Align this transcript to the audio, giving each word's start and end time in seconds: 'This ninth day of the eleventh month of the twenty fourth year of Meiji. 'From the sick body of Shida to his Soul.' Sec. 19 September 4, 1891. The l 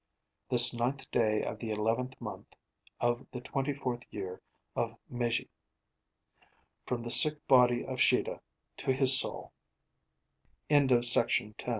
'This 0.49 0.73
ninth 0.73 1.11
day 1.11 1.43
of 1.43 1.59
the 1.59 1.69
eleventh 1.69 2.19
month 2.19 2.55
of 2.99 3.27
the 3.29 3.39
twenty 3.39 3.71
fourth 3.71 4.01
year 4.11 4.41
of 4.75 4.97
Meiji. 5.07 5.47
'From 6.87 7.03
the 7.03 7.11
sick 7.11 7.45
body 7.47 7.85
of 7.85 7.99
Shida 7.99 8.39
to 8.77 8.93
his 8.93 9.19
Soul.' 9.19 9.53
Sec. 10.71 10.81
19 10.89 11.03
September 11.03 11.03
4, 11.03 11.47
1891. 11.53 11.55
The 11.59 11.65
l 11.67 11.69